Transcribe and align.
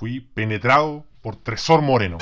Fui 0.00 0.20
penetrado 0.20 1.04
por 1.20 1.36
Tresor 1.36 1.82
Moreno. 1.82 2.16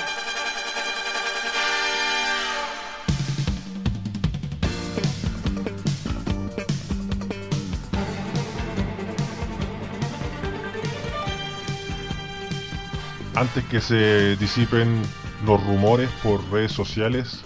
Antes 13.37 13.63
que 13.67 13.81
se 13.81 14.35
disipen 14.39 15.01
los 15.47 15.65
rumores 15.65 16.11
por 16.25 16.43
redes 16.51 16.73
sociales, 16.73 17.45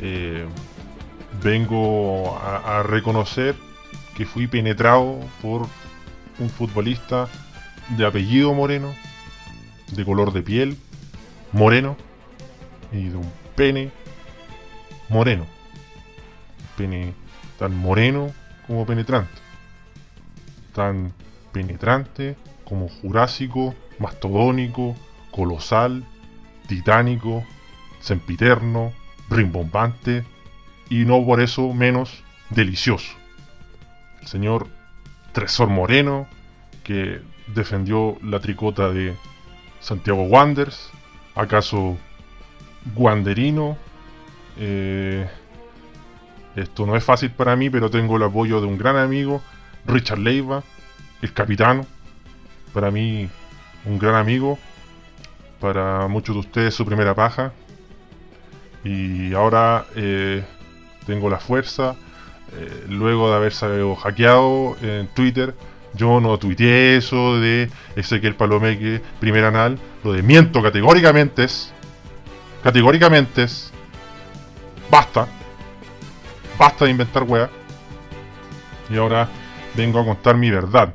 eh, 0.00 0.46
vengo 1.42 2.38
a, 2.38 2.78
a 2.78 2.82
reconocer 2.82 3.56
que 4.16 4.24
fui 4.24 4.46
penetrado 4.46 5.20
por 5.42 5.68
un 6.38 6.48
futbolista 6.48 7.28
de 7.90 8.06
apellido 8.06 8.54
moreno, 8.54 8.94
de 9.92 10.04
color 10.04 10.32
de 10.32 10.42
piel 10.42 10.78
moreno 11.52 11.96
y 12.90 13.08
de 13.08 13.16
un 13.16 13.30
pene 13.54 13.90
moreno. 15.08 15.46
Pene 16.76 17.14
tan 17.58 17.76
moreno 17.76 18.32
como 18.66 18.86
penetrante. 18.86 19.40
Tan 20.74 21.12
penetrante 21.52 22.36
como 22.64 22.88
jurásico, 22.88 23.74
mastodónico, 23.98 24.96
colosal, 25.30 26.04
titánico, 26.66 27.44
sempiterno, 28.00 28.92
rimbombante 29.28 30.24
y 30.88 31.04
no 31.04 31.24
por 31.24 31.40
eso 31.40 31.72
menos 31.72 32.22
delicioso. 32.50 33.12
El 34.20 34.28
señor 34.28 34.68
Tresor 35.32 35.68
Moreno, 35.68 36.26
que 36.84 37.20
defendió 37.48 38.16
la 38.22 38.40
tricota 38.40 38.90
de 38.90 39.14
Santiago 39.80 40.22
Wanders, 40.24 40.90
acaso 41.34 41.96
Wanderino. 42.94 43.76
Eh, 44.58 45.28
esto 46.56 46.86
no 46.86 46.96
es 46.96 47.04
fácil 47.04 47.30
para 47.30 47.56
mí, 47.56 47.70
pero 47.70 47.90
tengo 47.90 48.16
el 48.16 48.22
apoyo 48.22 48.60
de 48.60 48.66
un 48.66 48.76
gran 48.76 48.96
amigo, 48.96 49.42
Richard 49.86 50.18
Leiva, 50.18 50.62
el 51.22 51.32
capitano. 51.32 51.86
Para 52.72 52.90
mí, 52.90 53.28
un 53.84 53.98
gran 53.98 54.14
amigo. 54.14 54.58
Para 55.60 56.08
muchos 56.08 56.34
de 56.34 56.40
ustedes, 56.40 56.74
su 56.74 56.84
primera 56.84 57.14
paja. 57.14 57.52
Y 58.84 59.32
ahora 59.32 59.86
eh, 59.94 60.44
tengo 61.06 61.30
la 61.30 61.38
fuerza, 61.38 61.94
eh, 62.52 62.86
luego 62.88 63.30
de 63.30 63.36
haber 63.36 63.52
salido 63.52 63.94
hackeado 63.94 64.76
en 64.82 65.06
Twitter, 65.08 65.54
yo 65.94 66.20
no 66.20 66.38
tuiteé 66.38 66.96
eso 66.96 67.38
de 67.38 67.70
Ezequiel 67.96 68.34
Palomeque, 68.34 69.02
primer 69.20 69.44
anal. 69.44 69.78
Lo 70.04 70.12
de 70.12 70.22
miento 70.22 70.62
categóricamente 70.62 71.44
es. 71.44 71.72
Categóricamente 72.62 73.44
es. 73.44 73.72
Basta. 74.90 75.26
Basta 76.58 76.84
de 76.84 76.90
inventar 76.90 77.24
weá. 77.24 77.50
Y 78.88 78.96
ahora 78.96 79.28
vengo 79.74 80.00
a 80.00 80.04
contar 80.04 80.36
mi 80.36 80.50
verdad. 80.50 80.94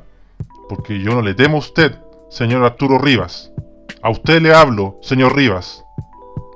Porque 0.68 1.00
yo 1.00 1.14
no 1.14 1.22
le 1.22 1.34
temo 1.34 1.56
a 1.56 1.60
usted, 1.60 1.98
señor 2.30 2.64
Arturo 2.64 2.98
Rivas. 2.98 3.52
A 4.02 4.10
usted 4.10 4.42
le 4.42 4.54
hablo, 4.54 4.96
señor 5.02 5.34
Rivas. 5.34 5.84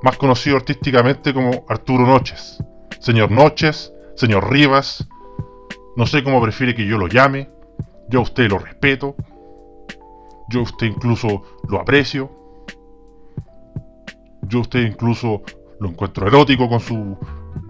Más 0.03 0.17
conocido 0.17 0.57
artísticamente 0.57 1.33
como 1.33 1.65
Arturo 1.69 2.07
Noches. 2.07 2.59
Señor 3.01 3.31
Noches, 3.31 3.93
señor 4.17 4.51
Rivas. 4.51 5.07
No 5.97 6.07
sé 6.07 6.25
cómo 6.25 6.43
prefiere 6.43 6.75
que 6.75 6.87
yo 6.87 6.98
lo 6.98 7.07
llame. 7.07 7.48
Yo 8.13 8.19
a 8.19 8.23
usted 8.25 8.51
lo 8.51 8.59
respeto. 8.59 9.17
Yo 10.51 10.61
a 10.61 10.63
usted 10.65 10.87
incluso 10.87 11.43
lo 11.67 11.81
aprecio. 11.81 12.31
Yo 14.43 14.59
a 14.59 14.61
usted 14.61 14.81
incluso 14.81 15.43
lo 15.81 15.89
encuentro 15.89 16.27
erótico 16.27 16.69
con 16.69 16.79
su 16.79 17.17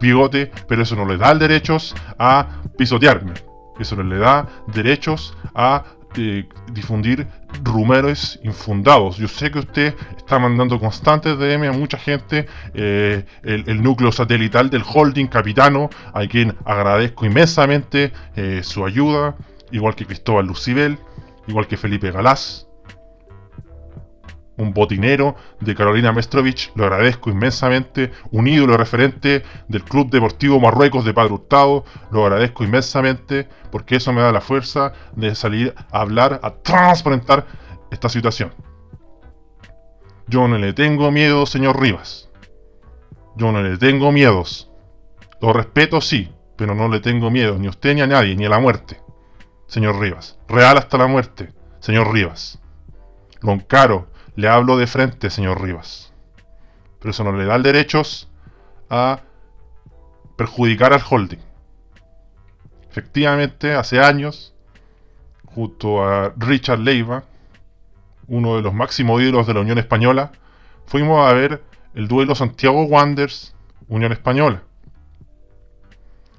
bigote, 0.01 0.51
pero 0.67 0.83
eso 0.83 0.97
no 0.97 1.07
le 1.07 1.17
da 1.17 1.33
derechos 1.37 1.95
a 2.19 2.61
pisotearme. 2.77 3.35
Eso 3.79 3.95
no 3.95 4.03
le 4.03 4.19
da 4.19 4.49
derechos 4.67 5.33
a 5.55 5.85
eh, 6.17 6.49
difundir 6.73 7.29
rumores 7.63 8.41
infundados. 8.43 9.19
Yo 9.19 9.29
sé 9.29 9.49
que 9.53 9.61
usted 9.61 9.95
está 10.17 10.41
mandando 10.41 10.81
constantes 10.81 11.39
DM 11.39 11.69
a 11.69 11.73
mucha 11.73 11.99
gente, 11.99 12.49
eh, 12.75 13.25
el, 13.45 13.81
núcleo 13.81 14.11
satelital 14.11 14.71
del 14.71 14.83
holding 14.83 15.29
capitano, 15.29 15.89
a 16.13 16.27
quien 16.27 16.57
agradezco 16.65 17.27
inmensamente 17.27 18.13
eh, 18.35 18.63
su 18.65 18.85
ayuda 18.85 19.37
igual 19.73 19.97
que 19.97 20.07
Cristóbal 20.07 20.47
Lucibel, 20.47 20.99
igual 21.49 21.67
que 21.67 21.77
Felipe 21.77 22.13
Galás, 22.13 22.69
un 24.57 24.73
botinero 24.73 25.35
de 25.61 25.75
Carolina 25.75 26.13
Mestrovich, 26.13 26.71
lo 26.75 26.85
agradezco 26.85 27.31
inmensamente, 27.31 28.13
un 28.31 28.47
ídolo 28.47 28.77
referente 28.77 29.43
del 29.69 29.83
Club 29.83 30.11
Deportivo 30.11 30.61
Marruecos 30.61 31.05
de 31.05 31.15
Padre 31.15 31.33
Hurtado, 31.33 31.85
lo 32.11 32.25
agradezco 32.25 32.63
inmensamente 32.63 33.49
porque 33.71 33.97
eso 33.97 34.13
me 34.13 34.21
da 34.21 34.31
la 34.31 34.41
fuerza 34.41 34.93
de 35.17 35.35
salir 35.35 35.75
a 35.91 36.01
hablar, 36.01 36.39
a 36.43 36.51
transparentar 36.51 37.47
esta 37.91 38.09
situación. 38.09 38.53
Yo 40.29 40.47
no 40.49 40.59
le 40.59 40.73
tengo 40.73 41.11
miedo, 41.11 41.47
señor 41.47 41.81
Rivas. 41.81 42.31
Yo 43.37 43.51
no 43.53 43.63
le 43.63 43.77
tengo 43.79 44.13
miedos. 44.13 44.71
Lo 45.41 45.53
respeto, 45.53 46.01
sí, 46.01 46.31
pero 46.57 46.75
no 46.75 46.89
le 46.89 47.01
tengo 47.01 47.31
miedo 47.31 47.59
ni 47.59 47.67
a 47.67 47.71
usted 47.71 47.95
ni 47.95 48.03
a 48.03 48.07
nadie, 48.07 48.37
ni 48.37 48.45
a 48.45 48.51
la 48.51 48.61
muerte 48.61 49.03
señor 49.73 49.99
Rivas. 49.99 50.37
Real 50.49 50.77
hasta 50.77 50.99
la 50.99 51.07
muerte, 51.07 51.49
señor 51.81 52.13
Rivas. 52.13 52.59
Con 53.41 53.61
caro, 53.61 54.07
le 54.37 54.47
hablo 54.47 54.77
de 54.77 54.87
frente, 54.87 55.31
señor 55.31 55.63
Rivas. 55.63 56.13
Pero 56.99 57.11
eso 57.11 57.25
no 57.25 57.33
le 57.33 57.47
da 57.47 57.57
el 57.57 57.63
derechos 57.63 58.29
a 58.91 59.21
perjudicar 60.37 60.93
al 60.93 61.01
holding. 61.09 61.39
Efectivamente, 62.91 63.73
hace 63.75 63.99
años, 63.99 64.55
junto 65.47 66.07
a 66.07 66.35
Richard 66.37 66.81
Leiva, 66.81 67.25
uno 68.29 68.57
de 68.57 68.63
los 68.63 68.75
máximos 68.75 69.23
ídolos 69.23 69.47
de 69.47 69.55
la 69.55 69.61
Unión 69.61 69.79
Española, 69.79 70.33
fuimos 70.85 71.27
a 71.27 71.33
ver 71.33 71.63
el 71.95 72.09
duelo 72.09 72.35
Santiago 72.35 72.85
Wanderers 72.85 73.55
Unión 73.89 74.13
Española. 74.13 74.65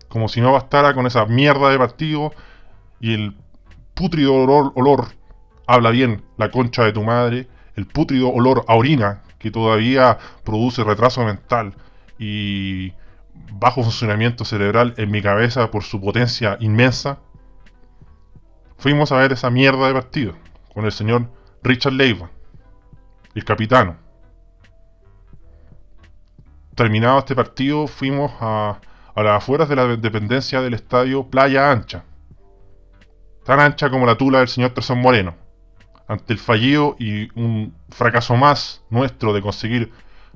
Como 0.07 0.27
si 0.27 0.39
no 0.39 0.51
bastara 0.51 0.93
con 0.93 1.07
esa 1.07 1.25
mierda 1.25 1.71
de 1.71 1.79
partido 1.79 2.31
y 3.03 3.13
el 3.13 3.35
putrido 3.95 4.33
olor, 4.33 4.71
olor, 4.75 5.07
habla 5.67 5.89
bien, 5.89 6.23
la 6.37 6.49
concha 6.49 6.85
de 6.85 6.93
tu 6.93 7.03
madre, 7.03 7.49
el 7.75 7.85
putrido 7.85 8.29
olor 8.29 8.63
a 8.65 8.75
orina 8.75 9.23
que 9.39 9.51
todavía 9.51 10.17
produce 10.45 10.85
retraso 10.85 11.25
mental 11.25 11.73
y 12.17 12.93
bajo 13.51 13.83
funcionamiento 13.83 14.45
cerebral 14.45 14.93
en 14.95 15.11
mi 15.11 15.21
cabeza 15.21 15.69
por 15.69 15.83
su 15.83 15.99
potencia 15.99 16.55
inmensa, 16.61 17.19
fuimos 18.77 19.11
a 19.11 19.17
ver 19.17 19.33
esa 19.33 19.49
mierda 19.49 19.87
de 19.87 19.93
partido 19.93 20.35
con 20.73 20.85
el 20.85 20.93
señor 20.93 21.29
Richard 21.61 21.91
Leiva, 21.91 22.31
el 23.35 23.43
capitano. 23.43 23.97
Terminado 26.73 27.19
este 27.19 27.35
partido, 27.35 27.85
fuimos 27.87 28.31
a, 28.39 28.79
a 29.13 29.23
las 29.23 29.43
afueras 29.43 29.67
de 29.67 29.75
la 29.75 29.87
dependencia 29.87 30.61
del 30.61 30.73
estadio 30.73 31.29
Playa 31.29 31.69
Ancha 31.69 32.05
tan 33.43 33.59
ancha 33.59 33.89
como 33.89 34.05
la 34.05 34.17
tula 34.17 34.39
del 34.39 34.47
señor 34.47 34.71
Terson 34.71 34.99
Moreno. 34.99 35.35
Ante 36.07 36.33
el 36.33 36.39
fallido 36.39 36.95
y 36.99 37.29
un 37.39 37.73
fracaso 37.89 38.35
más 38.35 38.83
nuestro 38.89 39.33
de 39.33 39.41
conseguir 39.41 39.91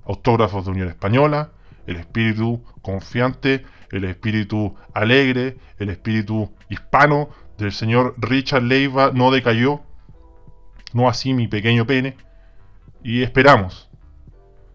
autógrafos 0.06 0.66
de 0.66 0.72
Unión 0.72 0.88
Española, 0.90 1.52
el 1.86 1.98
espíritu 1.98 2.64
confiante, 2.82 3.66
el 3.92 4.06
espíritu 4.06 4.76
alegre, 4.94 5.58
el 5.80 5.90
espíritu 5.90 6.52
hispano 6.70 7.30
del 7.58 7.72
señor 7.72 8.16
Richard 8.18 8.64
Leiva 8.64 9.12
no 9.14 9.32
decayó, 9.32 9.82
no 10.94 11.10
así 11.10 11.34
mi 11.34 11.48
pequeño 11.48 11.86
pene, 11.86 12.16
y 13.04 13.24
esperamos, 13.24 13.90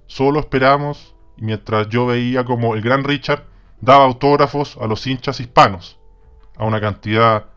solo 0.07 0.41
esperamos, 0.41 1.15
mientras 1.37 1.89
yo 1.89 2.07
veía 2.07 2.45
como 2.45 2.75
el 2.75 2.83
gran 2.83 3.05
Richard 3.05 3.45
daba 3.81 4.05
autógrafos 4.05 4.79
a 4.81 4.87
los 4.87 5.07
hinchas 5.07 5.41
hispanos, 5.41 5.99
a 6.57 6.65
una 6.65 6.81
cantidad 6.81 7.52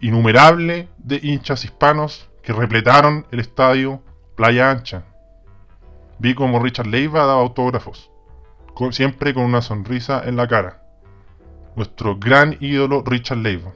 innumerable 0.00 0.88
de 0.98 1.20
hinchas 1.22 1.64
hispanos 1.64 2.28
que 2.42 2.52
repletaron 2.52 3.26
el 3.30 3.40
estadio 3.40 4.02
Playa 4.34 4.70
Ancha. 4.70 5.04
Vi 6.18 6.34
como 6.34 6.58
Richard 6.58 6.86
Leiva 6.86 7.26
daba 7.26 7.42
autógrafos, 7.42 8.10
siempre 8.90 9.34
con 9.34 9.44
una 9.44 9.62
sonrisa 9.62 10.22
en 10.24 10.36
la 10.36 10.48
cara. 10.48 10.82
Nuestro 11.76 12.18
gran 12.18 12.56
ídolo 12.60 13.02
Richard 13.04 13.38
Leiva. 13.38 13.72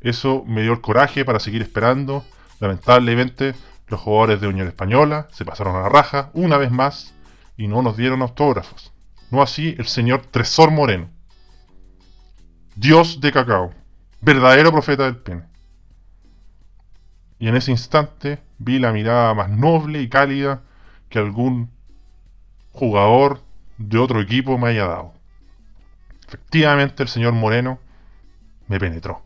Eso 0.00 0.44
me 0.46 0.62
dio 0.62 0.72
el 0.72 0.80
coraje 0.80 1.24
para 1.24 1.40
seguir 1.40 1.62
esperando. 1.62 2.24
Lamentablemente, 2.58 3.54
los 3.86 4.00
jugadores 4.00 4.40
de 4.40 4.48
Unión 4.48 4.66
Española 4.66 5.28
se 5.30 5.44
pasaron 5.44 5.76
a 5.76 5.82
la 5.82 5.88
raja 5.88 6.30
una 6.34 6.56
vez 6.56 6.70
más 6.70 7.14
y 7.56 7.68
no 7.68 7.82
nos 7.82 7.96
dieron 7.96 8.22
autógrafos. 8.22 8.92
No 9.30 9.42
así 9.42 9.76
el 9.78 9.86
señor 9.86 10.22
Tresor 10.30 10.70
Moreno. 10.70 11.10
Dios 12.74 13.20
de 13.20 13.32
cacao 13.32 13.79
verdadero 14.20 14.70
profeta 14.72 15.04
del 15.04 15.16
pene. 15.16 15.44
Y 17.38 17.48
en 17.48 17.56
ese 17.56 17.70
instante 17.70 18.40
vi 18.58 18.78
la 18.78 18.92
mirada 18.92 19.32
más 19.34 19.48
noble 19.48 20.02
y 20.02 20.08
cálida 20.08 20.62
que 21.08 21.18
algún 21.18 21.70
jugador 22.72 23.40
de 23.78 23.98
otro 23.98 24.20
equipo 24.20 24.58
me 24.58 24.68
haya 24.68 24.86
dado. 24.86 25.14
Efectivamente, 26.28 27.02
el 27.02 27.08
señor 27.08 27.32
Moreno 27.32 27.80
me 28.68 28.78
penetró. 28.78 29.22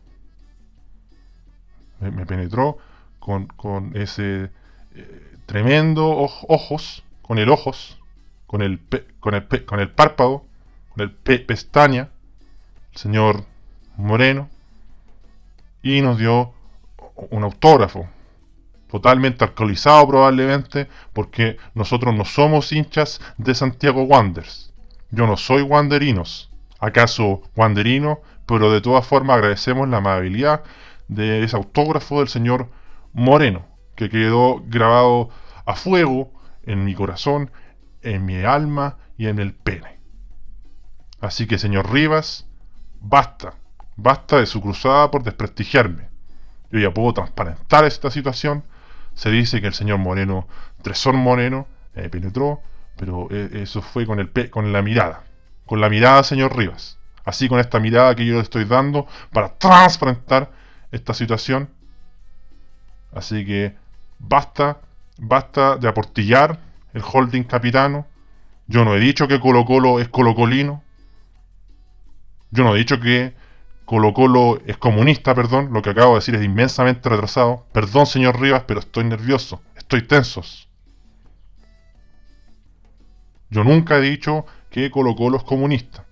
Me, 1.99 2.25
penetró 2.25 2.77
con, 3.19 3.91
ese 3.95 4.49
eh, 4.95 5.37
tremendo 5.45 6.07
ojos, 6.07 7.03
con 7.21 7.37
el 7.37 7.49
ojos, 7.49 7.99
con 8.47 8.61
el, 8.61 8.79
con 9.19 9.35
el, 9.35 9.65
con 9.65 9.79
el 9.79 9.91
párpado, 9.91 10.45
con 10.89 11.03
el 11.03 11.11
pestaña, 11.11 12.09
el 12.93 12.97
señor 12.97 13.45
Moreno, 13.97 14.49
y 15.85 16.01
nos 16.01 16.17
dio 16.17 16.51
un 17.29 17.43
autógrafo, 17.43 18.07
totalmente 18.89 19.43
alcoholizado 19.43 20.07
probablemente, 20.07 20.89
porque 21.13 21.57
nosotros 21.75 22.15
no 22.15 22.25
somos 22.25 22.71
hinchas 22.71 23.21
de 23.37 23.53
Santiago 23.53 24.01
Wanderers. 24.01 24.73
Yo 25.11 25.27
no 25.27 25.37
soy 25.37 25.61
wanderinos, 25.61 26.51
acaso 26.79 27.43
wanderino, 27.55 28.21
pero 28.47 28.71
de 28.71 28.81
todas 28.81 29.05
formas 29.05 29.37
agradecemos 29.37 29.87
la 29.87 29.97
amabilidad 29.97 30.63
de 31.07 31.43
ese 31.43 31.55
autógrafo 31.55 32.17
del 32.17 32.29
señor 32.29 32.71
Moreno, 33.13 33.67
que 33.95 34.09
quedó 34.09 34.63
grabado 34.65 35.29
a 35.67 35.75
fuego 35.75 36.33
en 36.63 36.83
mi 36.83 36.95
corazón, 36.95 37.51
en 38.01 38.25
mi 38.25 38.41
alma 38.41 38.97
y 39.19 39.27
en 39.27 39.37
el 39.37 39.53
pene. 39.53 39.99
Así 41.21 41.45
que, 41.45 41.59
señor 41.59 41.93
Rivas, 41.93 42.47
basta, 43.01 43.53
basta 43.95 44.39
de 44.39 44.45
su 44.45 44.61
cruzada 44.61 45.09
por 45.11 45.23
desprestigiarme. 45.23 46.09
Yo 46.71 46.79
ya 46.79 46.93
puedo 46.93 47.13
transparentar 47.13 47.85
esta 47.85 48.11
situación. 48.11 48.63
Se 49.13 49.29
dice 49.31 49.61
que 49.61 49.67
el 49.67 49.73
señor 49.73 49.99
Moreno, 49.99 50.47
Tresor 50.81 51.13
Moreno, 51.13 51.67
me 51.93 52.09
penetró, 52.09 52.61
pero 52.97 53.27
eh, 53.31 53.49
eso 53.53 53.81
fue 53.81 54.05
con, 54.05 54.19
el 54.19 54.49
con 54.49 54.73
la 54.73 54.81
mirada. 54.81 55.23
Con 55.65 55.79
la 55.81 55.89
mirada, 55.89 56.23
señor 56.23 56.55
Rivas. 56.57 56.97
Así 57.23 57.47
con 57.47 57.59
esta 57.59 57.79
mirada 57.79 58.15
que 58.15 58.25
yo 58.25 58.35
le 58.35 58.41
estoy 58.41 58.65
dando 58.65 59.07
para 59.31 59.55
transparentar 59.57 60.51
esta 60.91 61.13
situación. 61.13 61.69
Así 63.13 63.45
que 63.45 63.75
basta, 64.19 64.79
basta 65.17 65.77
de 65.77 65.87
aportillar 65.87 66.59
el 66.93 67.01
holding 67.01 67.43
capitano. 67.43 68.05
Yo 68.67 68.83
no 68.83 68.95
he 68.95 68.99
dicho 68.99 69.27
que 69.27 69.39
Colo 69.39 69.65
Colo 69.65 69.99
es 69.99 70.09
colocolino. 70.09 70.83
Yo 72.51 72.63
no 72.63 72.75
he 72.75 72.79
dicho 72.79 72.99
que 72.99 73.33
Colo 73.85 74.13
Colo 74.13 74.59
es 74.65 74.77
comunista, 74.77 75.35
perdón, 75.35 75.69
lo 75.71 75.81
que 75.81 75.91
acabo 75.91 76.13
de 76.13 76.19
decir 76.19 76.35
es 76.35 76.43
inmensamente 76.43 77.07
retrasado. 77.07 77.65
Perdón, 77.71 78.07
señor 78.07 78.39
Rivas, 78.39 78.63
pero 78.67 78.79
estoy 78.79 79.03
nervioso, 79.03 79.61
estoy 79.75 80.01
tensos. 80.01 80.67
Yo 83.51 83.63
nunca 83.63 83.97
he 83.97 84.01
dicho 84.01 84.45
que 84.71 84.89
Colo 84.89 85.15
Colo 85.15 85.37
es 85.37 85.43
comunista. 85.43 86.05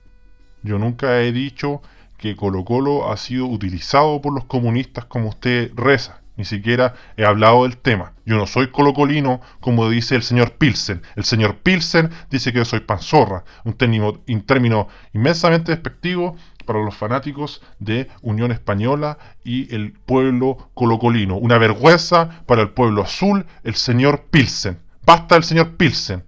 Yo 0.61 0.77
nunca 0.77 1.19
he 1.21 1.31
dicho 1.31 1.81
que 2.17 2.35
Colo 2.35 2.63
Colo 2.63 3.11
ha 3.11 3.17
sido 3.17 3.47
utilizado 3.47 4.21
por 4.21 4.33
los 4.33 4.45
comunistas 4.45 5.05
como 5.05 5.29
usted 5.29 5.71
reza. 5.75 6.23
Ni 6.35 6.45
siquiera 6.45 6.95
he 7.15 7.25
hablado 7.25 7.63
del 7.63 7.77
tema. 7.77 8.13
Yo 8.25 8.37
no 8.37 8.47
soy 8.47 8.71
colocolino 8.71 9.39
como 9.59 9.87
dice 9.89 10.15
el 10.15 10.23
señor 10.23 10.53
Pilsen. 10.53 11.03
El 11.15 11.25
señor 11.25 11.57
Pilsen 11.57 12.09
dice 12.31 12.51
que 12.51 12.59
yo 12.59 12.65
soy 12.65 12.79
panzorra. 12.79 13.43
Un 13.65 13.73
término, 13.73 14.21
un 14.27 14.41
término 14.41 14.87
inmensamente 15.13 15.71
despectivo 15.71 16.35
para 16.63 16.83
los 16.83 16.95
fanáticos 16.95 17.61
de 17.79 18.09
Unión 18.21 18.51
Española 18.51 19.17
y 19.43 19.73
el 19.73 19.93
pueblo 19.93 20.69
colocolino. 20.73 21.35
Una 21.37 21.57
vergüenza 21.57 22.43
para 22.45 22.61
el 22.61 22.69
pueblo 22.69 23.03
azul, 23.03 23.45
el 23.63 23.75
señor 23.75 24.25
Pilsen. 24.31 24.79
Basta 25.05 25.35
el 25.35 25.43
señor 25.43 25.75
Pilsen. 25.75 26.23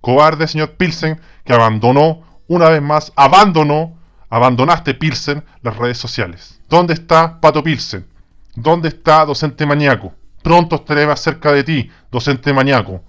Cobarde 0.00 0.46
señor 0.46 0.72
Pilsen 0.72 1.20
que 1.44 1.52
abandonó, 1.52 2.22
una 2.46 2.70
vez 2.70 2.80
más, 2.80 3.12
abandonó, 3.16 3.98
abandonaste 4.30 4.94
Pilsen 4.94 5.44
las 5.62 5.76
redes 5.76 5.98
sociales. 5.98 6.60
¿Dónde 6.68 6.94
está 6.94 7.40
Pato 7.40 7.62
Pilsen? 7.62 8.06
¿Dónde 8.54 8.88
está 8.88 9.24
docente 9.24 9.66
maníaco? 9.66 10.14
Pronto 10.42 10.76
estaré 10.76 11.06
más 11.06 11.20
cerca 11.20 11.52
de 11.52 11.64
ti, 11.64 11.90
docente 12.10 12.52
maníaco. 12.52 13.02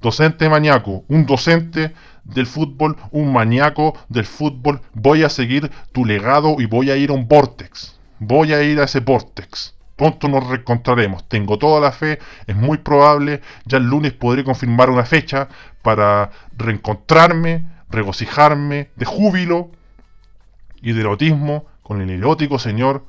Docente 0.00 0.48
maníaco, 0.48 1.04
un 1.08 1.26
docente 1.26 1.94
del 2.34 2.46
fútbol, 2.46 2.96
un 3.10 3.32
maníaco 3.32 3.94
del 4.08 4.26
fútbol, 4.26 4.80
voy 4.92 5.22
a 5.22 5.28
seguir 5.28 5.70
tu 5.92 6.04
legado 6.04 6.56
y 6.58 6.66
voy 6.66 6.90
a 6.90 6.96
ir 6.96 7.10
a 7.10 7.14
un 7.14 7.28
vortex. 7.28 7.98
Voy 8.18 8.52
a 8.52 8.62
ir 8.62 8.80
a 8.80 8.84
ese 8.84 9.00
vortex. 9.00 9.74
Pronto 9.96 10.28
nos 10.28 10.46
reencontraremos. 10.46 11.28
Tengo 11.28 11.58
toda 11.58 11.80
la 11.80 11.92
fe. 11.92 12.18
Es 12.46 12.56
muy 12.56 12.78
probable. 12.78 13.40
Ya 13.64 13.78
el 13.78 13.84
lunes 13.84 14.12
podré 14.12 14.44
confirmar 14.44 14.90
una 14.90 15.04
fecha 15.04 15.48
para 15.82 16.30
reencontrarme, 16.56 17.66
regocijarme 17.88 18.90
de 18.96 19.04
júbilo 19.04 19.70
y 20.82 20.92
de 20.92 21.00
erotismo 21.00 21.66
con 21.82 22.02
el 22.02 22.10
erótico 22.10 22.58
señor 22.58 23.04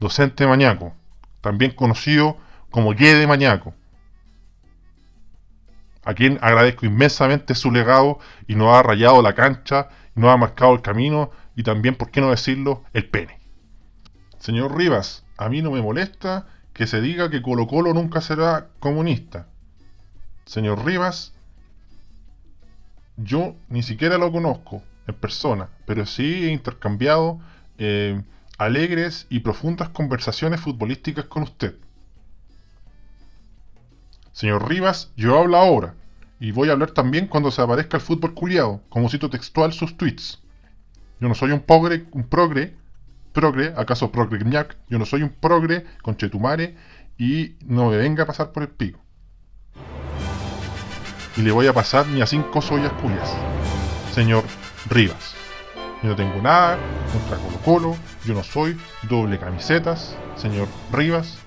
docente 0.00 0.46
maníaco, 0.46 0.94
también 1.40 1.72
conocido 1.72 2.38
como 2.70 2.94
Guede 2.94 3.26
Mañaco 3.26 3.74
a 6.04 6.14
quien 6.14 6.38
agradezco 6.42 6.86
inmensamente 6.86 7.54
su 7.54 7.70
legado 7.70 8.18
y 8.46 8.54
nos 8.54 8.74
ha 8.74 8.82
rayado 8.82 9.22
la 9.22 9.34
cancha, 9.34 9.88
nos 10.14 10.30
ha 10.30 10.36
marcado 10.36 10.74
el 10.74 10.82
camino 10.82 11.30
y 11.54 11.62
también, 11.62 11.94
por 11.94 12.10
qué 12.10 12.20
no 12.20 12.30
decirlo, 12.30 12.84
el 12.92 13.08
pene. 13.08 13.38
Señor 14.38 14.76
Rivas, 14.76 15.24
a 15.36 15.48
mí 15.48 15.62
no 15.62 15.70
me 15.70 15.82
molesta 15.82 16.46
que 16.72 16.86
se 16.86 17.00
diga 17.00 17.30
que 17.30 17.42
Colo 17.42 17.66
Colo 17.66 17.94
nunca 17.94 18.20
será 18.20 18.68
comunista. 18.80 19.46
Señor 20.46 20.84
Rivas, 20.84 21.34
yo 23.16 23.54
ni 23.68 23.82
siquiera 23.82 24.18
lo 24.18 24.32
conozco 24.32 24.82
en 25.06 25.14
persona, 25.14 25.68
pero 25.86 26.06
sí 26.06 26.44
he 26.44 26.52
intercambiado 26.52 27.40
eh, 27.78 28.22
alegres 28.58 29.26
y 29.28 29.40
profundas 29.40 29.90
conversaciones 29.90 30.60
futbolísticas 30.60 31.26
con 31.26 31.44
usted. 31.44 31.76
Señor 34.32 34.68
Rivas, 34.68 35.12
yo 35.16 35.38
hablo 35.38 35.56
ahora. 35.58 35.94
Y 36.40 36.50
voy 36.50 36.68
a 36.68 36.72
hablar 36.72 36.90
también 36.90 37.28
cuando 37.28 37.50
se 37.50 37.62
aparezca 37.62 37.98
el 37.98 38.02
fútbol 38.02 38.34
culiado, 38.34 38.80
como 38.88 39.08
cito 39.08 39.30
textual 39.30 39.72
sus 39.72 39.96
tweets. 39.96 40.42
Yo 41.20 41.28
no 41.28 41.34
soy 41.34 41.52
un 41.52 41.60
progre, 41.60 42.06
un 42.10 42.24
progre, 42.24 42.74
progre, 43.32 43.72
acaso 43.76 44.10
progre 44.10 44.40
yo 44.88 44.98
no 44.98 45.06
soy 45.06 45.22
un 45.22 45.30
progre 45.30 45.84
con 46.02 46.16
Chetumare 46.16 46.74
y 47.16 47.56
no 47.64 47.90
me 47.90 47.96
venga 47.96 48.24
a 48.24 48.26
pasar 48.26 48.50
por 48.50 48.64
el 48.64 48.70
pico. 48.70 48.98
Y 51.36 51.42
le 51.42 51.52
voy 51.52 51.66
a 51.66 51.72
pasar 51.72 52.06
ni 52.08 52.20
a 52.22 52.26
cinco 52.26 52.60
soyas 52.60 52.92
culias. 52.94 53.32
Señor 54.12 54.44
Rivas. 54.90 55.34
Yo 56.02 56.08
no 56.08 56.16
tengo 56.16 56.42
nada 56.42 56.76
contra 57.12 57.36
Colo 57.38 57.58
Colo, 57.64 57.96
yo 58.24 58.34
no 58.34 58.42
soy 58.42 58.76
doble 59.08 59.38
camisetas, 59.38 60.16
señor 60.34 60.66
Rivas 60.90 61.38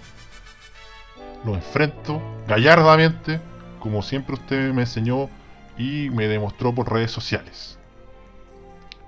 lo 1.46 1.54
enfrento 1.54 2.22
gallardamente, 2.48 3.40
como 3.80 4.02
siempre 4.02 4.34
usted 4.34 4.74
me 4.74 4.82
enseñó 4.82 5.30
y 5.78 6.10
me 6.10 6.28
demostró 6.28 6.74
por 6.74 6.92
redes 6.92 7.12
sociales. 7.12 7.78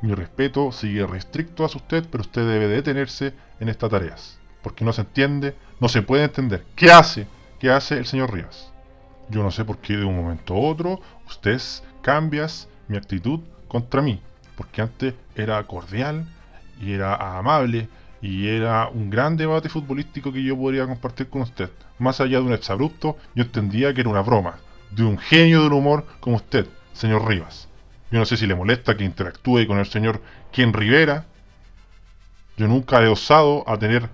Mi 0.01 0.13
respeto 0.13 0.71
sigue 0.71 1.07
restricto 1.07 1.63
a 1.63 1.67
usted, 1.67 2.05
pero 2.11 2.21
usted 2.21 2.47
debe 2.47 2.67
detenerse 2.67 3.33
en 3.59 3.69
estas 3.69 3.89
tareas, 3.89 4.39
porque 4.61 4.85
no 4.85 4.93
se 4.93 5.01
entiende, 5.01 5.55
no 5.79 5.89
se 5.89 6.03
puede 6.03 6.25
entender. 6.25 6.63
¿Qué 6.75 6.91
hace? 6.91 7.27
¿Qué 7.59 7.71
hace 7.71 7.97
el 7.97 8.05
señor 8.05 8.31
Rivas? 8.31 8.71
Yo 9.29 9.41
no 9.41 9.49
sé 9.49 9.65
por 9.65 9.79
qué 9.79 9.97
de 9.97 10.05
un 10.05 10.15
momento 10.15 10.53
a 10.53 10.59
otro 10.59 11.01
usted 11.25 11.59
cambias 12.01 12.69
mi 12.87 12.95
actitud 12.95 13.39
contra 13.67 14.01
mí, 14.01 14.21
porque 14.55 14.81
antes 14.81 15.15
era 15.35 15.61
cordial 15.63 16.27
y 16.79 16.93
era 16.93 17.15
amable 17.37 17.89
y 18.21 18.47
era 18.47 18.87
un 18.87 19.09
gran 19.09 19.35
debate 19.35 19.69
futbolístico 19.69 20.31
que 20.31 20.43
yo 20.43 20.55
podría 20.55 20.85
compartir 20.85 21.29
con 21.29 21.41
usted. 21.41 21.71
Más 21.99 22.21
allá 22.21 22.39
de 22.39 22.45
un 22.45 22.53
exabrupto, 22.53 23.17
yo 23.35 23.43
entendía 23.43 23.93
que 23.93 24.01
era 24.01 24.09
una 24.09 24.21
broma, 24.21 24.57
de 24.91 25.03
un 25.03 25.17
genio 25.17 25.63
del 25.63 25.73
humor 25.73 26.05
como 26.19 26.35
usted, 26.35 26.67
señor 26.93 27.27
Rivas. 27.27 27.67
Yo 28.11 28.19
no 28.19 28.25
sé 28.25 28.37
si 28.37 28.47
le 28.47 28.55
molesta 28.55 28.95
que 28.95 29.03
interactúe 29.03 29.67
con 29.67 29.79
el 29.79 29.85
señor 29.85 30.21
Ken 30.51 30.73
Rivera. 30.73 31.25
Yo 32.55 32.67
nunca 32.67 33.01
he 33.03 33.07
osado 33.07 33.67
a 33.69 33.77
tener 33.77 34.09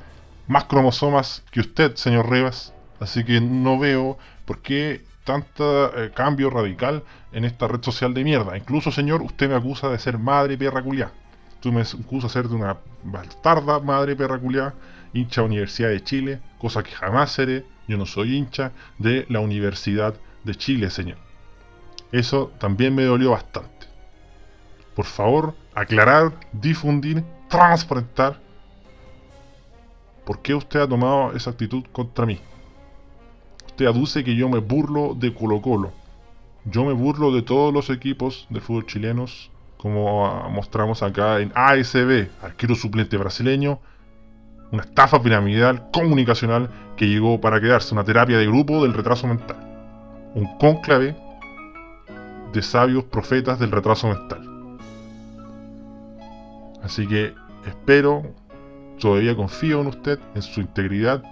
más 0.47 0.65
cromosomas 0.65 1.43
que 1.51 1.59
usted, 1.59 1.95
señor 1.95 2.29
Rivas. 2.29 2.73
Así 2.99 3.23
que 3.23 3.39
no 3.39 3.77
veo 3.77 4.17
por 4.45 4.61
qué 4.61 5.03
tanto 5.23 5.97
eh, 5.97 6.11
cambio 6.13 6.49
radical 6.49 7.03
en 7.31 7.45
esta 7.45 7.67
red 7.67 7.81
social 7.81 8.13
de 8.13 8.23
mierda. 8.23 8.57
Incluso, 8.57 8.91
señor, 8.91 9.21
usted 9.21 9.49
me 9.49 9.55
acusa 9.55 9.89
de 9.89 9.99
ser 9.99 10.17
madre 10.17 10.57
perra 10.57 10.81
culiá. 10.81 11.11
Tú 11.59 11.71
me 11.71 11.81
acusas 11.81 12.33
de 12.33 12.41
ser 12.41 12.49
de 12.49 12.55
una 12.55 12.77
bastarda 13.03 13.79
madre 13.79 14.15
perra 14.15 14.39
culiá, 14.39 14.73
hincha 15.13 15.43
Universidad 15.43 15.89
de 15.89 16.03
Chile, 16.03 16.39
cosa 16.57 16.83
que 16.83 16.91
jamás 16.91 17.31
seré. 17.31 17.65
Yo 17.87 17.97
no 17.97 18.05
soy 18.05 18.35
hincha 18.35 18.71
de 18.97 19.25
la 19.29 19.39
Universidad 19.39 20.15
de 20.43 20.55
Chile, 20.55 20.89
señor. 20.89 21.17
Eso 22.11 22.51
también 22.59 22.95
me 22.95 23.03
dolió 23.03 23.31
bastante. 23.31 23.87
Por 24.95 25.05
favor, 25.05 25.55
aclarar, 25.73 26.33
difundir, 26.51 27.23
transparentar 27.49 28.39
por 30.25 30.41
qué 30.41 30.53
usted 30.53 30.81
ha 30.81 30.87
tomado 30.87 31.33
esa 31.33 31.49
actitud 31.49 31.83
contra 31.91 32.25
mí. 32.25 32.39
Usted 33.65 33.87
aduce 33.87 34.23
que 34.23 34.35
yo 34.35 34.47
me 34.49 34.59
burlo 34.59 35.15
de 35.15 35.33
Colo 35.33 35.61
Colo. 35.61 35.91
Yo 36.65 36.85
me 36.85 36.93
burlo 36.93 37.31
de 37.31 37.41
todos 37.41 37.73
los 37.73 37.89
equipos 37.89 38.47
de 38.49 38.61
fútbol 38.61 38.85
chilenos, 38.85 39.51
como 39.77 40.49
mostramos 40.49 41.03
acá 41.03 41.41
en 41.41 41.51
ASB, 41.55 42.29
arquero 42.41 42.75
suplente 42.75 43.17
brasileño, 43.17 43.79
una 44.73 44.81
estafa 44.81 45.21
piramidal 45.21 45.91
comunicacional 45.91 46.67
que 46.97 47.07
llegó 47.07 47.39
para 47.39 47.61
quedarse, 47.61 47.93
una 47.93 48.03
terapia 48.03 48.39
de 48.39 48.47
grupo 48.47 48.81
del 48.81 48.95
retraso 48.95 49.27
mental, 49.27 49.55
un 50.33 50.57
cónclave 50.57 51.15
de 52.51 52.61
sabios 52.63 53.03
profetas 53.03 53.59
del 53.59 53.69
retraso 53.69 54.07
mental. 54.07 54.49
Así 56.81 57.07
que 57.07 57.35
espero, 57.67 58.23
todavía 58.99 59.35
confío 59.35 59.79
en 59.81 59.87
usted, 59.87 60.19
en 60.33 60.41
su 60.41 60.59
integridad, 60.59 61.23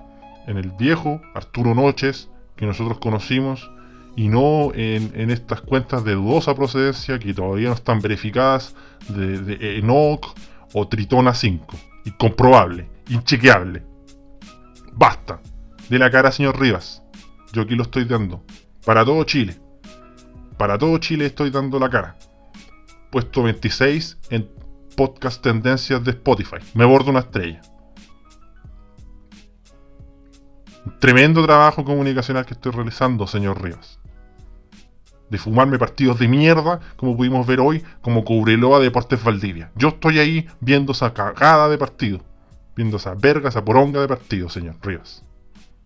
en 0.46 0.58
el 0.58 0.70
viejo 0.70 1.20
Arturo 1.34 1.74
Noches 1.74 2.30
que 2.56 2.68
nosotros 2.68 3.00
conocimos 3.00 3.72
y 4.16 4.28
no 4.28 4.72
en, 4.76 5.32
estas 5.32 5.62
cuentas 5.62 6.04
de 6.04 6.14
dudosa 6.14 6.54
procedencia 6.54 7.18
que 7.18 7.34
todavía 7.34 7.70
no 7.70 7.76
están 7.76 8.02
verificadas 8.02 8.76
de, 9.10 9.40
de 9.40 9.80
Enoch 9.80 10.28
o 10.74 10.88
Tritona 10.88 11.34
5. 11.34 11.76
Incomprobable, 12.06 12.91
inchequeable. 13.10 13.84
Basta. 14.94 15.42
De 15.90 16.00
la 16.00 16.10
cara, 16.10 16.32
señor 16.32 16.60
Rivas. 16.60 17.04
Yo 17.54 17.64
aquí 17.64 17.76
lo 17.76 17.84
estoy 17.84 18.06
dando. 18.06 18.44
Para 18.86 19.04
todo 19.04 19.24
Chile. 19.24 19.60
Para 20.58 20.78
todo 20.78 20.98
Chile 21.00 21.26
estoy 21.26 21.50
dando 21.50 21.80
la 21.80 21.90
cara. 21.90 22.18
Puesto 23.12 23.44
26 23.44 24.18
en 24.30 24.50
podcast 24.96 25.42
tendencias 25.42 26.04
de 26.04 26.12
Spotify. 26.12 26.58
Me 26.74 26.86
bordo 26.86 27.12
una 27.12 27.20
estrella. 27.20 27.62
tremendo 31.02 31.44
trabajo 31.44 31.84
comunicacional 31.84 32.46
que 32.46 32.54
estoy 32.54 32.72
realizando, 32.72 33.26
señor 33.28 33.62
Rivas. 33.62 34.00
De 35.30 35.38
fumarme 35.38 35.80
partidos 35.80 36.20
de 36.20 36.28
mierda, 36.28 36.80
como 36.96 37.18
pudimos 37.18 37.48
ver 37.48 37.60
hoy, 37.60 37.84
como 38.02 38.24
Cobreloa 38.24 38.80
Deportes 38.80 39.24
Valdivia. 39.24 39.72
Yo 39.76 39.90
estoy 39.90 40.20
ahí 40.20 40.48
viendo 40.60 40.92
esa 40.92 41.14
cagada 41.14 41.70
de 41.70 41.78
partido. 41.78 42.20
Viendo 42.76 42.98
esa 42.98 43.14
verga, 43.16 43.50
esa 43.50 43.66
poronga 43.66 44.02
de 44.02 44.08
partido, 44.08 44.50
señor 44.50 44.78
Rivas. 44.82 45.24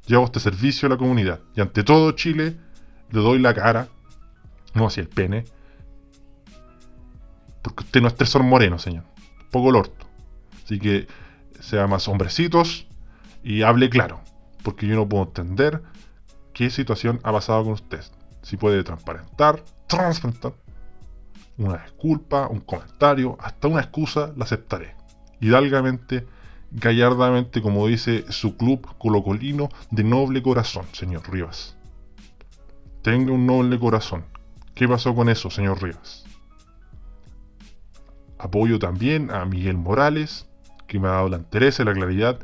Llevo 0.06 0.26
este 0.26 0.40
servicio 0.40 0.88
a 0.88 0.90
la 0.90 0.98
comunidad. 0.98 1.40
Y 1.56 1.62
ante 1.62 1.84
todo 1.84 2.12
Chile, 2.12 2.58
le 3.12 3.20
doy 3.20 3.40
la 3.40 3.54
cara. 3.54 3.88
No 4.74 4.88
hacia 4.88 5.02
el 5.02 5.10
pene. 5.10 5.46
Porque 7.62 7.84
usted 7.84 8.02
no 8.02 8.08
es 8.08 8.16
Tresor 8.16 8.44
Moreno, 8.44 8.78
señor. 8.78 9.04
Poco 9.52 9.70
el 9.70 9.78
orto. 9.78 10.06
Así 10.64 10.80
que 10.80 11.08
sea 11.60 11.88
más 11.88 12.08
hombrecitos 12.08 12.88
y 13.44 13.64
hable 13.64 13.90
claro. 13.90 14.22
Porque 14.64 14.86
yo 14.88 14.96
no 14.96 15.08
puedo 15.08 15.24
entender 15.24 15.82
qué 16.54 16.70
situación 16.70 17.20
ha 17.24 17.32
pasado 17.32 17.64
con 17.64 17.74
usted. 17.74 18.04
Si 18.42 18.58
puede 18.58 18.84
transparentar, 18.84 19.64
transparentar. 19.88 20.54
Una 21.58 21.78
disculpa, 21.78 22.48
un 22.48 22.60
comentario, 22.60 23.38
hasta 23.40 23.68
una 23.68 23.82
excusa, 23.82 24.34
la 24.36 24.44
aceptaré. 24.44 24.96
Hidalgamente, 25.40 26.28
gallardamente, 26.76 27.62
como 27.62 27.88
dice 27.88 28.26
su 28.30 28.58
club 28.58 28.86
colocolino, 28.98 29.70
de 29.92 30.04
noble 30.04 30.44
corazón, 30.44 30.86
señor 30.92 31.24
Rivas. 31.32 31.78
Tenga 33.02 33.32
un 33.32 33.46
noble 33.46 33.80
corazón. 33.80 34.26
¿Qué 34.74 34.88
pasó 34.88 35.16
con 35.16 35.30
eso, 35.30 35.50
señor 35.50 35.82
Rivas? 35.82 36.26
Apoyo 38.38 38.78
también 38.78 39.32
a 39.32 39.46
Miguel 39.46 39.78
Morales, 39.78 40.48
que 40.88 41.00
me 41.00 41.08
ha 41.08 41.12
dado 41.12 41.30
la 41.30 41.38
interés 41.38 41.80
y 41.80 41.86
la 41.86 41.94
claridad 41.94 42.40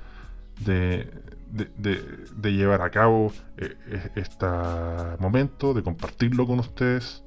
de, 0.63 1.11
llevar 2.41 2.81
a 2.81 2.89
cabo 2.89 3.33
este 4.15 4.45
momento, 5.19 5.73
de 5.73 5.83
compartirlo 5.83 6.47
con 6.47 6.59
ustedes. 6.59 7.23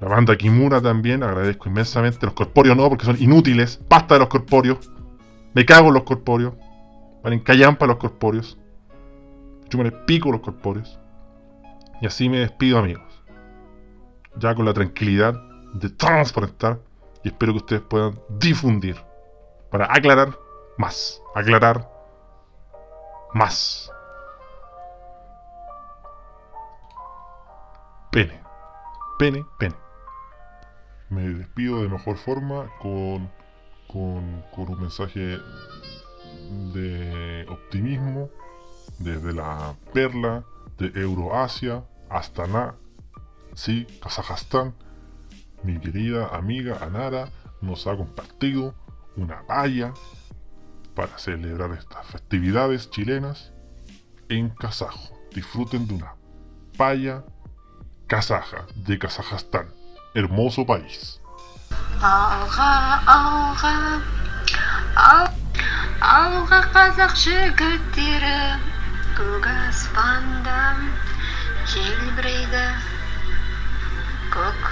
La 0.00 0.08
banda 0.08 0.36
Kimura 0.36 0.82
también, 0.82 1.22
agradezco 1.22 1.70
inmensamente. 1.70 2.26
Los 2.26 2.34
corpóreos 2.34 2.76
no, 2.76 2.88
porque 2.90 3.06
son 3.06 3.16
inútiles. 3.22 3.80
Basta 3.88 4.14
de 4.14 4.20
los 4.20 4.28
corpóreos. 4.28 4.90
Me 5.54 5.64
cago 5.64 5.88
en 5.88 5.94
los 5.94 6.02
corpóreos. 6.02 6.54
Van 7.22 7.32
en 7.32 7.40
callampa 7.40 7.86
los 7.86 7.96
corpóreos. 7.96 8.58
Yo 9.70 9.78
me 9.78 9.84
les 9.84 9.92
pico 10.04 10.30
los 10.30 10.40
corpóreos. 10.40 10.98
Y 12.00 12.06
así 12.06 12.28
me 12.28 12.38
despido, 12.38 12.78
amigos. 12.78 13.22
Ya 14.36 14.54
con 14.54 14.64
la 14.64 14.74
tranquilidad 14.74 15.34
de 15.74 15.90
transparentar 15.90 16.80
y 17.22 17.28
espero 17.28 17.52
que 17.52 17.58
ustedes 17.58 17.82
puedan 17.82 18.20
difundir 18.28 18.96
para 19.70 19.86
aclarar 19.86 20.38
más, 20.76 21.20
aclarar 21.34 21.90
más. 23.32 23.90
Pene, 28.10 28.40
pene, 29.18 29.44
pene. 29.58 29.74
Me 31.10 31.22
despido 31.22 31.82
de 31.82 31.88
mejor 31.88 32.16
forma 32.16 32.70
con, 32.80 33.30
con, 33.92 34.42
con 34.54 34.68
un 34.70 34.80
mensaje 34.80 35.38
de 36.72 37.46
optimismo 37.48 38.30
desde 38.98 39.32
la 39.32 39.74
perla 39.92 40.44
de 40.78 40.92
Euroasia, 41.00 41.84
Astana, 42.10 42.74
sí, 43.54 43.86
Kazajstán, 44.02 44.74
mi 45.62 45.78
querida 45.78 46.28
amiga 46.28 46.78
Anara 46.80 47.30
nos 47.60 47.86
ha 47.86 47.96
compartido 47.96 48.74
una 49.16 49.42
valla 49.42 49.94
para 50.94 51.18
celebrar 51.18 51.72
estas 51.72 52.06
festividades 52.06 52.90
chilenas 52.90 53.52
en 54.28 54.50
kazajo. 54.50 55.18
Disfruten 55.34 55.86
de 55.88 55.94
una 55.94 56.14
paya 56.76 57.24
kazaja 58.06 58.66
de 58.76 58.98
Kazajstán. 58.98 59.68
Hermoso 60.14 60.64
país. 60.64 61.20
алға 62.04 62.70
алға 63.12 63.72
ал, 65.02 65.28
алға 66.08 66.58
қазақ 66.74 67.14
жігіттері 67.22 68.34
көк 69.18 69.46
аспанда 69.52 70.58
желбірейді. 71.72 72.64
Көк 74.34 74.70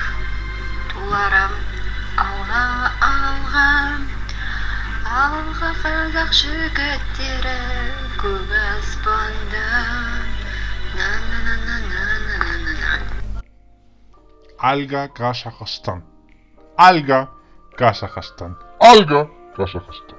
тулары 0.92 1.44
алға 2.26 2.62
алға 3.08 3.68
алға 5.22 5.72
қазақ 5.82 6.32
жігіттері 6.42 7.58
көк 8.22 8.56
аспанда 8.62 9.66
на 10.96 11.10
на 11.32 11.52
Alga 16.76 17.30
Kazajstán. 17.74 18.56
Alga 18.78 19.28
Kazajstán. 19.54 20.11